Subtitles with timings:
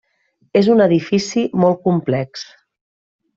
[0.61, 2.49] És un edifici molt complex.